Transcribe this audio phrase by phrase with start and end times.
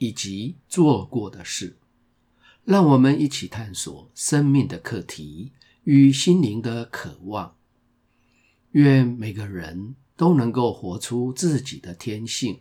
[0.00, 1.76] 以及做过的事，
[2.64, 5.52] 让我们一起探索生命的课题
[5.84, 7.54] 与心灵的渴望。
[8.70, 12.60] 愿每个人都能够活出自己的天性，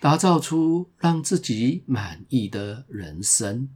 [0.00, 3.68] 打造出让自己满意的人生。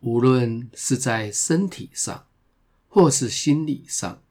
[0.00, 2.26] 无论是在身体上，
[2.88, 4.22] 或是心理上，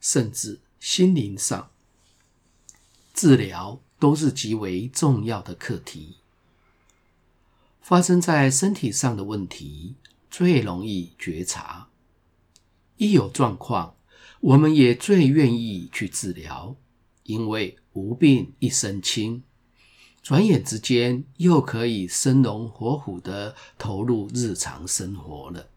[0.00, 1.70] 甚至心灵上，
[3.12, 6.16] 治疗都是极为重要的课题。
[7.80, 9.94] 发生在身体上的问题
[10.30, 11.88] 最容易觉察，
[12.98, 13.96] 一有状况，
[14.40, 16.76] 我们也最愿意去治疗，
[17.22, 19.42] 因为无病一身轻，
[20.22, 25.70] 转眼之间又可以生龙活虎地投入日常生活了。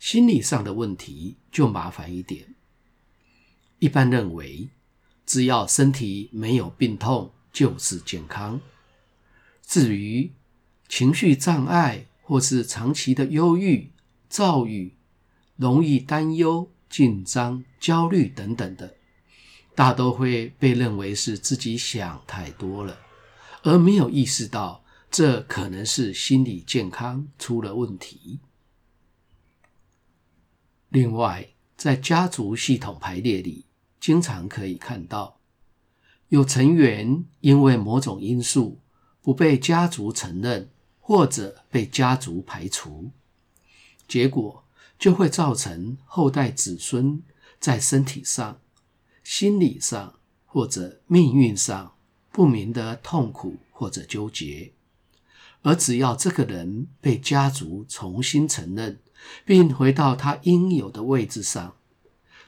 [0.00, 2.56] 心理上的问题就麻烦一点，
[3.78, 4.70] 一般认为，
[5.32, 8.60] 只要身体没有病痛就是健康。
[9.62, 10.30] 至于
[10.90, 13.92] 情绪障碍或是长期的忧郁、
[14.28, 14.94] 躁郁，
[15.56, 18.94] 容易担忧、紧张、焦虑等等的，
[19.74, 22.98] 大都会被认为是自己想太多了，
[23.62, 28.38] 而没有意识到这可能是心理健康出了问题。
[30.90, 33.64] 另外，在家族系统排列里，
[34.02, 35.38] 经常可以看到
[36.28, 38.80] 有成员因为某种因素
[39.22, 40.68] 不被家族承认，
[41.00, 43.10] 或者被家族排除，
[44.06, 44.58] 结果。
[44.98, 47.20] 就会造成后代子孙
[47.58, 48.60] 在身体上、
[49.24, 50.14] 心理上
[50.46, 51.96] 或者命运上
[52.30, 54.72] 不明的痛苦或者纠结，
[55.62, 59.00] 而只要这个人被家族重新承认，
[59.44, 61.74] 并回到他应有的位置上，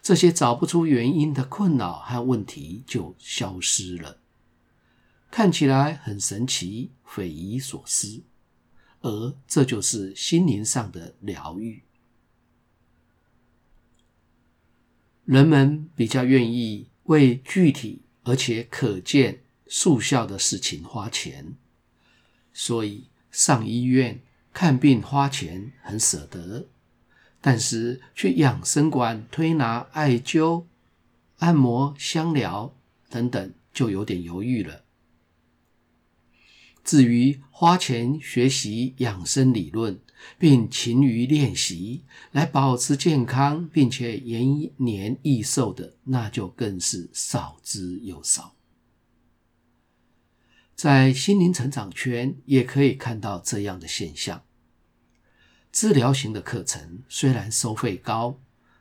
[0.04, 4.18] 这些找不出原因的困扰和问题就消失了。
[5.30, 8.22] 看起来很神奇、匪夷所思，
[9.00, 11.82] 而这就是心灵上的疗愈。
[15.24, 21.54] 人们比较愿意为具体而且可见速效的事情花钱，
[22.52, 24.20] 所以上医院
[24.52, 26.68] 看病花钱很舍得，
[27.46, 30.64] 但是去养生馆推拿、艾灸、
[31.40, 32.74] 按摩、香疗
[33.10, 34.82] 等等就有点犹豫了。
[36.82, 40.00] 至于花钱学习养生理论，
[40.38, 48.54] 并勤于练习来保持健康，并且延年益寿的，那就更是少之又少。
[50.74, 54.42] 在心灵成长圈也可以看到这样的现象。
[55.74, 58.38] 治疗型的课程虽然收费高，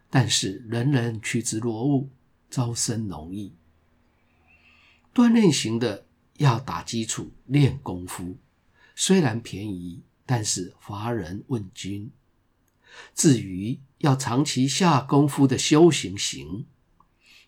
[0.09, 2.07] 但是人人趋之若鹜，
[2.49, 3.53] 招生容易。
[5.13, 6.05] 锻炼型的。
[6.37, 8.37] 要打基础、练功夫，
[8.95, 12.11] 虽然便宜，但是乏人问津。
[13.13, 16.65] 至于要长期下功夫的修行型，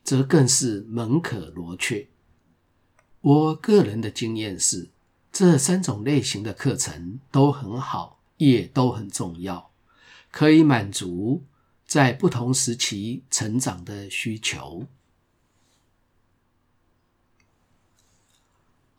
[0.03, 2.07] 则更是门可罗雀。
[3.22, 4.91] 我个人的经验是，
[5.31, 9.72] 这三种类型的课程都很好，也都很重要，
[10.31, 11.46] 可以满足
[11.85, 14.88] 在不同时期成长的需求。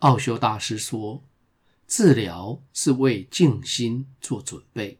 [0.00, 1.24] 奥修大师说
[1.88, 4.98] ：“治疗是为静心做准备，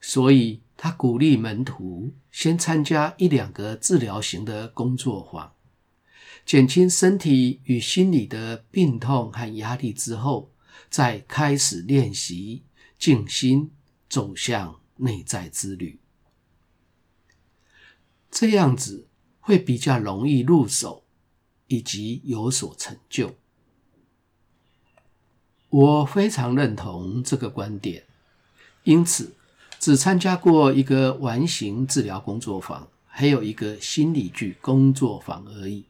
[0.00, 5.54] 所以他鼓励门徒先参加一两个治疗型的工作坊，
[6.44, 10.52] 减轻身体与心理的病痛和压力之后，
[10.90, 12.64] 再开始练习
[13.04, 13.70] 静心，
[14.08, 15.98] 走向内在之旅。
[18.30, 19.08] 这样子
[19.40, 21.04] 会比较容易入手，
[21.66, 23.34] 以及有所成就。”
[25.68, 28.04] 我非常认同这个观点，
[28.84, 29.34] 因此
[29.78, 35.84] 只参加过一个完形治疗工作坊，还有一个心理剧工作坊而已。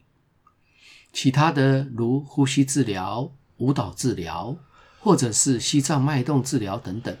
[1.13, 4.57] 其他的如呼吸治疗、舞蹈治疗，
[5.05, 7.15] 或者是西藏脉动治疗等等，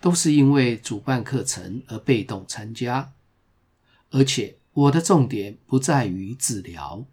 [0.00, 3.12] 都是因为主办课程而被动参加。
[4.10, 7.04] 而且我的重点不在于治疗，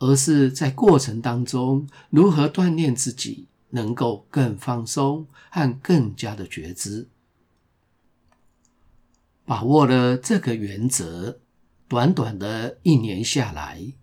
[0.00, 7.08] 而是在过程当中如何锻炼自己，能够更放松和更加的觉知。
[9.46, 11.40] 把握了这个原则，
[11.88, 13.94] 短短的一年下来，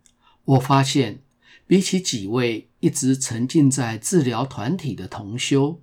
[0.44, 1.22] 我发现
[1.68, 5.82] 比起几位一直沉浸在治疗团体的同修，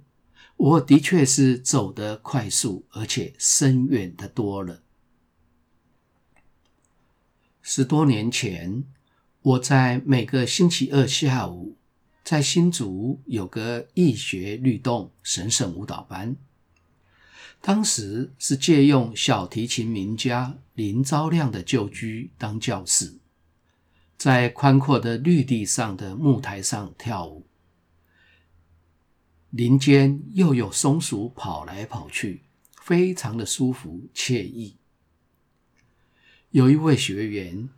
[0.56, 4.82] 我的确是走得快速而且深远的多了。
[7.60, 8.84] 十多年前，
[9.42, 11.76] 我在每个星期二下午，
[12.24, 16.36] 在新竹有个易学律动神圣舞蹈班。
[17.60, 23.18] 当时是借用小提琴名家林昭亮的旧居当教室，
[24.16, 27.46] 在宽阔的绿地上的木台上跳舞。
[29.50, 32.42] 林间又有松鼠跑来跑去，
[32.80, 34.76] 非常的舒服惬意。
[36.50, 37.68] 有一位学员。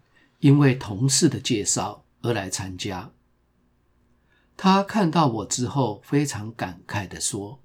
[0.41, 3.11] 因为同事的介绍而来参加，
[4.55, 7.63] 他看到我之后非常感慨地说：“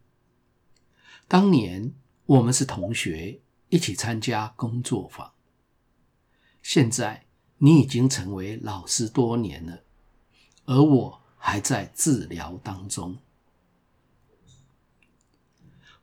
[1.28, 1.94] 当年
[2.26, 5.34] 我们是同学，一起参加工作坊。
[6.64, 7.26] 现在
[7.64, 9.84] 你已经成为老师多年了，
[10.66, 13.20] 而我还在治疗当中。”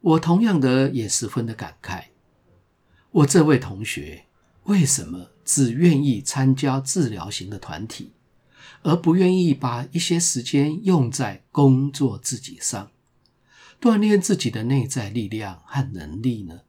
[0.00, 2.04] 我同样的也十分的感慨，
[3.10, 4.26] 我这位同学
[4.64, 8.12] 为什么只愿意参加治疗型的团体，
[8.82, 12.92] 而不愿意把一些时间用在工作自己上，
[13.80, 16.60] 锻炼自己的内在力量和能力呢？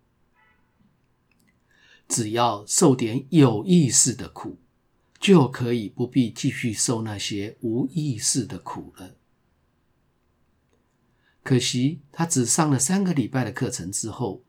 [2.08, 4.58] 只要受点有意识的苦，
[5.20, 9.16] 就可以不必继续受那些无意识的苦了。
[11.44, 14.44] 可惜他只上了三个礼拜的课程之后，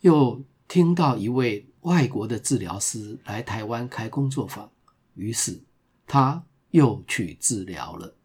[0.00, 1.68] 又听到一位。
[1.86, 4.72] 外国的治疗师来台湾开工作坊，
[5.14, 5.62] 于是
[6.04, 8.16] 他又去治疗了。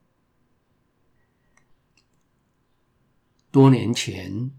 [3.52, 4.50] 多年前，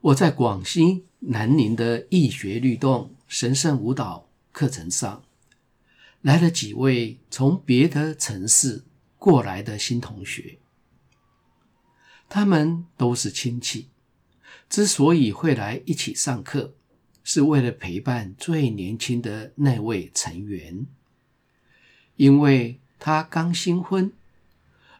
[0.00, 5.22] 我在广西南宁的易学律动神圣舞蹈课程上，
[6.22, 8.84] 来了几位从别的城市
[9.18, 10.58] 过来的新同学，
[12.28, 13.88] 他们都是亲戚，
[14.68, 16.74] 之所以会来一起上课。
[17.28, 20.86] 是为了陪伴最年轻的那位成员，
[22.14, 24.12] 因为她刚新婚，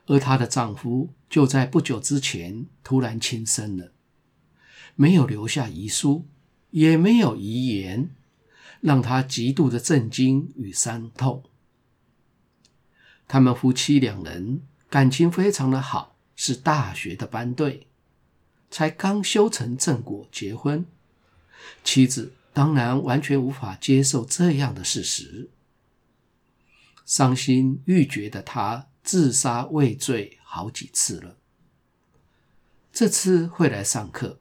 [0.07, 3.93] 而她的丈夫就在不久之前突然轻生了，
[4.97, 6.27] 没有留下遗书，
[6.73, 8.11] 也没有遗言，
[8.87, 11.43] 让他极度的震惊与伤痛。
[13.27, 17.89] 他们夫妻两人感情非常的好，是大学的班对，
[18.71, 20.87] 才刚修成正果结婚。
[21.83, 25.51] 妻子当然完全无法接受这样的事实，
[27.05, 31.37] 伤心欲绝的他自杀未遂好几次了。
[32.93, 34.39] 这次会来上课，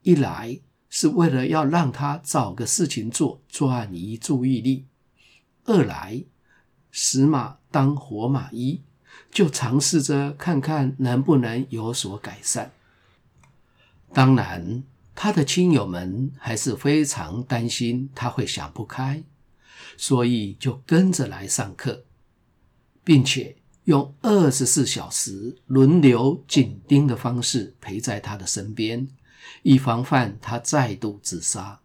[0.00, 4.84] 一来是为了要让他找个事情做，转移注意力；
[5.64, 6.24] 二来
[6.92, 8.82] 死马当活马医，
[9.30, 12.72] 就尝试着看看能不能有所改善。
[14.12, 14.82] 当然。
[15.20, 19.24] 他的亲友们还是非常担心他会想不开，
[19.96, 22.04] 所以就跟着来上课，
[23.02, 29.08] 并且用二十四小时轮流紧盯的方式陪在他的身边，
[29.62, 31.80] 以防范他再度自杀。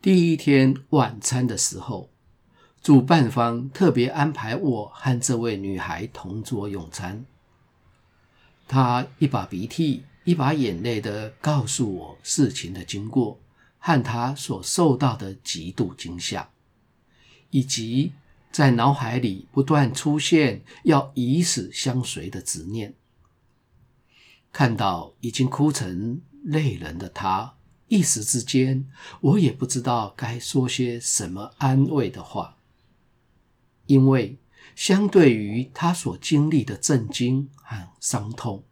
[0.00, 2.10] 第一天晚餐的时候，
[2.82, 7.24] 主办方特别安排我和这位女孩同桌用餐，
[8.68, 13.40] 她一把鼻涕，一把眼泪的告诉我事情的经过
[13.78, 16.50] 和他所受到的极度惊吓，
[17.48, 18.12] 以及
[18.52, 22.94] 在脑海里不断出现要以死相随的执念。
[24.54, 27.56] 看到已经哭成泪人的他，
[27.88, 28.88] 一时之间
[29.20, 32.58] 我也不知道该说些什么安慰的话，
[33.86, 34.38] 因为
[34.76, 38.62] 相对于他所经历的震惊和伤痛。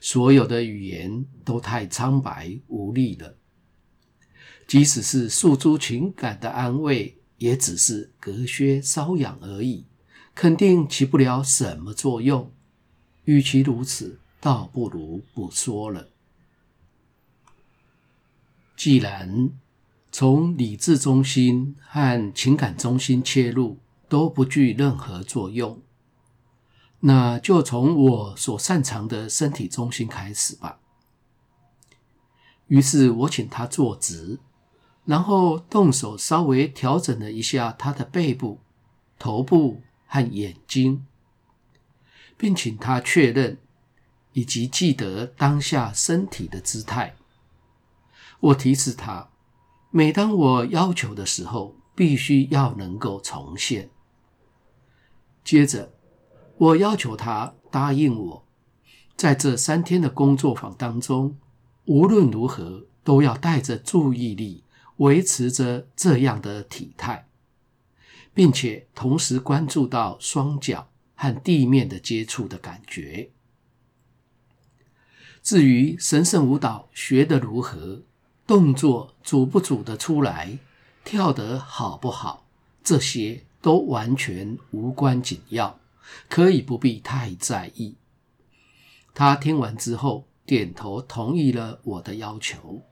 [0.00, 3.36] 所有的语言都太苍白无力了，
[4.66, 9.84] 即使是诉诸情感的安慰，也只是隔靴搔痒而已，
[10.34, 12.50] 肯定起不了什么作用。
[13.24, 16.08] 与其如此，倒不如不说了。
[18.76, 19.50] 既然
[20.10, 25.80] 从理智中心和情感中心切入都不具任何作用。
[27.04, 30.80] 那就从我所擅长的身体中心开始吧。
[32.66, 34.40] 于是我请他坐直，
[35.04, 38.60] 然后动手稍微调整了一下他的背部，
[39.18, 41.06] 头部和眼睛，
[42.36, 43.58] 并请他确认
[44.32, 47.14] 以及记得当下身体的姿态。
[48.40, 49.30] 我提示他，
[49.90, 53.90] 每当我要求的时候，必须要能够重现。
[55.44, 55.92] 接着，
[56.56, 58.46] 我要求他答应我，
[59.16, 61.38] 在这三天的工作坊当中，
[61.84, 64.64] 无论如何都要带着注意力，
[64.96, 67.28] 维持着这样的体态，
[68.32, 73.30] 并且同时关注到双脚和地面的接触的感觉。
[75.42, 78.02] 至于神圣舞蹈学得如何，
[78.46, 80.58] 动作组不组得出来，
[81.04, 82.46] 跳得好不好，
[82.84, 85.80] 这些都完全无关紧要，
[86.28, 87.96] 可以不必太在意。
[89.12, 92.82] 他听完之后，点头同意了我的要求。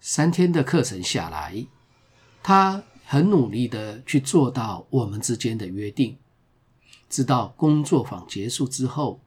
[0.00, 1.66] 三天的课程下来，
[2.42, 6.18] 他很努力的去做到我们之间的约定。
[7.08, 9.20] 直到工作坊结束之后，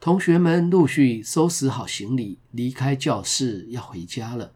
[0.00, 4.52] 同学们陆续收拾好行李，离开教室要回家了。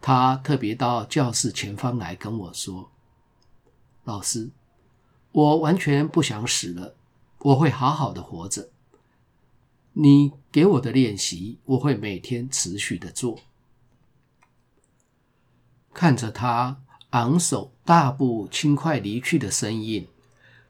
[0.00, 2.90] 他特别到教室前方来跟我说
[4.04, 4.50] ：“老师，
[5.32, 6.94] 我完全不想死了，
[7.38, 8.70] 我会好好的活着。
[9.92, 13.40] 你给我的练习，我会每天持续的做。”
[15.92, 20.08] 看着他昂首大步轻快离去的身影，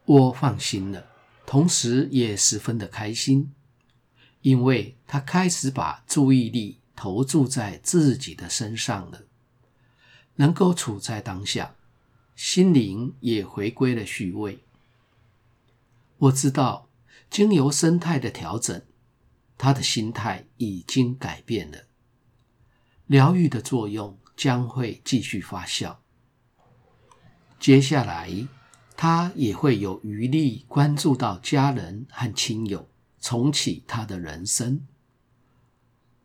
[0.04, 1.06] 我放心了，
[1.54, 3.54] 同时也十分的开心，
[4.40, 9.22] 因为他开始把注意力投注在自己的身上了，
[10.34, 11.76] 能够处在当下，
[12.34, 14.64] 心灵也回归了序位。
[16.18, 16.88] 我知道，
[17.30, 18.82] 经由生态的调整，
[19.56, 21.84] 他的心态已经改变了，
[23.06, 24.18] 疗愈的作用。
[24.36, 25.98] 将会继续发酵。
[27.60, 28.48] 接下来，
[28.96, 32.86] 他也会有余力关注到家人和亲友，
[33.20, 34.80] 重启他的人生。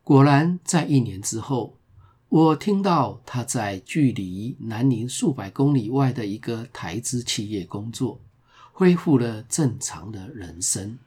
[0.04, 1.76] 果然，在一年之后，
[2.30, 8.20] 我听到他在距离南宁数百公里外的一个台资企业工作，
[8.72, 11.00] 恢复了正常的人生。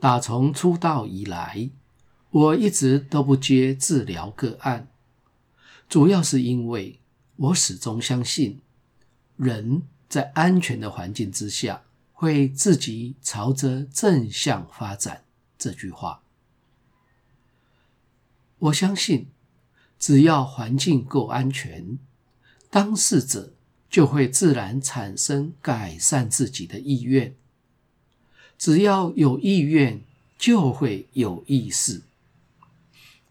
[0.00, 1.70] 打从出道以来，
[2.30, 4.88] 我一直都不接治疗个案，
[5.88, 6.98] 主要是因为
[7.36, 8.60] 我始终相信，
[9.36, 15.24] 人在安全的环境之下会自己朝着正向发展
[15.58, 16.22] 这句话。
[18.58, 19.26] 我相信，
[19.98, 21.98] 只要环境够安全，
[22.70, 23.52] 当事者
[23.90, 27.34] 就会自然产生改善自己的意愿。
[28.56, 30.00] 只要有意愿，
[30.38, 32.02] 就会有意识。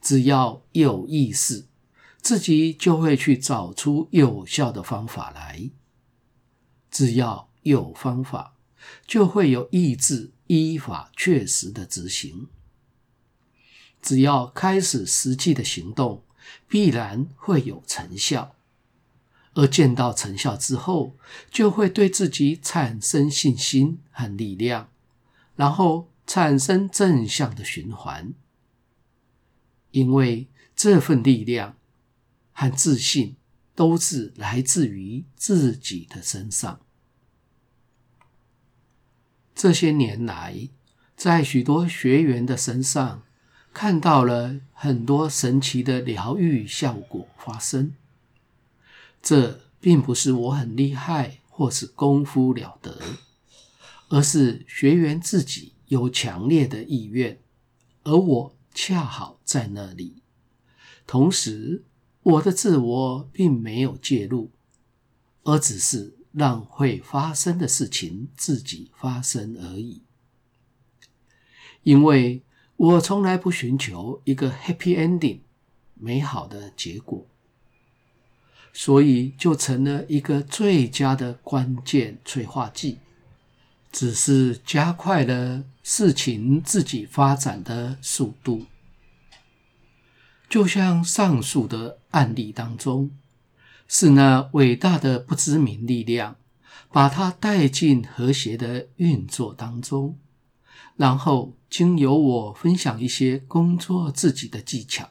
[0.01, 1.63] 只要有意识，
[2.23, 5.71] 自己就会去找出有效的方法来；
[6.89, 8.55] 只要有方法，
[9.05, 12.47] 就会有意志依法确实的执行；
[14.01, 16.23] 只要开始实际的行动，
[16.69, 18.55] 必然会有成效。
[19.55, 21.17] 而见到成效之后，
[21.51, 24.89] 就会对自己产生信心和力量，
[25.57, 28.33] 然后产生正向的循环。
[29.91, 31.75] 因为这份力量
[32.53, 33.35] 和自信
[33.75, 36.79] 都是来自于自己的身上。
[39.53, 40.69] 这些年来，
[41.17, 43.23] 在许多学员的身上
[43.73, 47.93] 看到了很多神奇的疗愈效果发生。
[49.21, 52.99] 这并不是我很厉害或是功夫了得，
[54.09, 57.39] 而是学员自己有强烈的意愿，
[58.03, 58.55] 而我。
[58.75, 60.23] 恰好在那里，
[61.05, 61.83] 同时
[62.23, 64.49] 我的自我并没有介入，
[65.43, 70.01] 而只是让会发生的事情自己发生而已。
[71.83, 72.41] 因为
[72.77, 75.39] 我从来不寻求一个 happy ending
[75.95, 77.27] 美好的结果，
[78.71, 82.99] 所以就成了一个最佳的关键催化剂。
[83.91, 88.65] 只是加快了事情自己发展的速度，
[90.53, 93.09] 就像上述的案例当中，
[93.87, 96.35] 是那伟大的不知名力量，
[96.91, 100.15] 把它带进和谐的运作当中，
[100.95, 105.09] 然后经由我分享一些工作自己的技巧，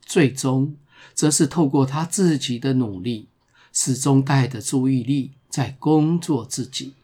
[0.00, 0.74] 最终
[1.12, 3.28] 则是透过他自己的努力，
[3.70, 6.94] 始终带着注意力在工作自己。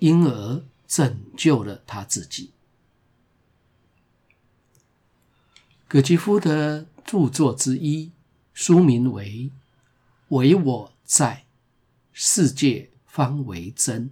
[0.00, 2.50] 因而拯救了他自己。
[5.86, 8.10] 葛吉夫的著作之一，
[8.52, 9.52] 书名为
[10.36, 11.44] 《唯我在，
[12.12, 14.10] 世界方为真。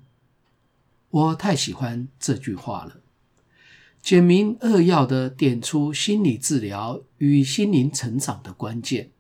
[1.11, 3.01] 我太喜欢这句话了，
[4.01, 9.11] 简明扼要地点出心理治疗与心灵成长的关键，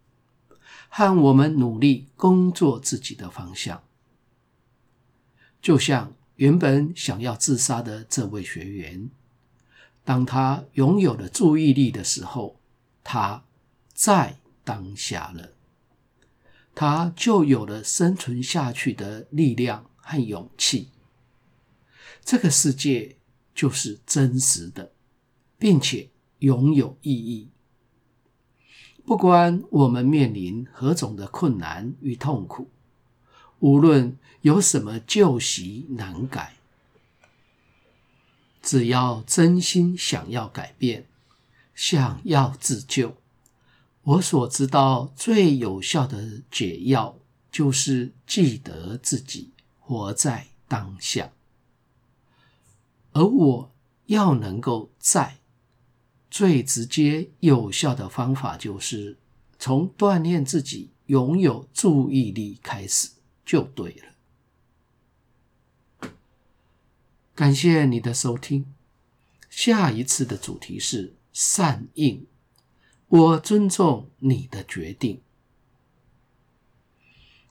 [0.88, 3.82] 和我们努力工作自己的方向。
[5.60, 9.10] 就像原本想要自杀的这位学员，
[10.04, 12.60] 当他拥有了注意力的时候，
[13.02, 13.42] 他
[13.94, 15.52] 在当下了，
[16.75, 20.88] 他就有了生存下去的力量和勇气。
[22.25, 23.16] 这个世界
[23.54, 24.92] 就是真实的，
[25.58, 27.50] 并且拥有意义。
[29.04, 32.70] 不管我们面临何种的困难与痛苦，
[33.58, 36.54] 无论有什么旧习难改，
[38.62, 41.06] 只要真心想要改变，
[41.75, 43.16] 想要自救，
[44.02, 47.16] 我所知道最有效的解药，
[47.50, 51.32] 就是记得自己活在当下。
[53.12, 53.71] 而我
[54.06, 55.38] 要能够在
[56.30, 59.18] 最直接有效的方法，就是
[59.59, 63.11] 从锻炼自己拥有注意力开始，
[63.44, 66.09] 就对了。
[67.35, 68.66] 感谢你的收听，
[69.49, 72.26] 下一次的主题是善应，
[73.12, 75.21] 我尊重你的决定。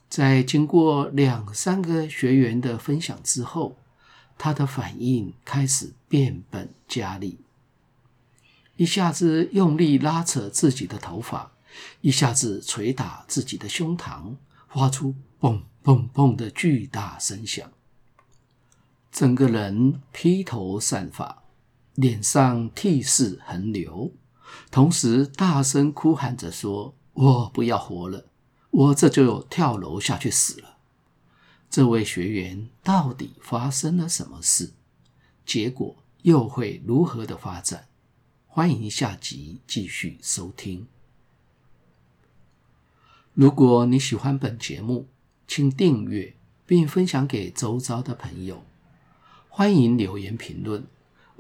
[0.10, 3.77] 在经过两三个学员的分享之后。
[4.44, 7.38] 他的反应开始变本加厉，
[8.75, 11.51] 一下子用力拉扯自己的头发，
[12.00, 14.38] 一下子捶打自己的胸膛，
[14.68, 17.72] 发出“砰砰砰”的巨大声响。
[19.12, 21.44] 整个人披头散发，
[21.94, 24.12] 脸上涕泗横流，
[24.70, 28.25] 同时大声哭喊着说：“我不要活了，
[28.70, 30.77] 我这就跳楼下去死了。”
[31.70, 34.74] 这位学员到底发生了什么事？
[35.45, 37.88] 结果又会如何的发展？
[38.47, 40.88] 欢迎下集继续收听。
[43.34, 45.08] 如果你喜欢本节目，
[45.47, 48.63] 请订阅并分享给周遭的朋友。
[49.47, 50.86] 欢迎留言评论，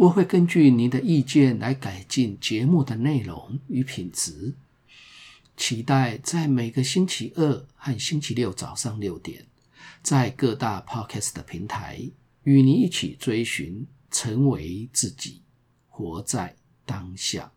[0.01, 4.55] 我会根据您的意见来改进节目的内容与品质。
[5.55, 9.45] 期待在每个星期二和星期六早上六点。
[10.01, 12.09] 在各大 Podcast 的平台，
[12.41, 15.41] 与你一起追寻，成为自己，
[15.87, 17.51] 活在当下。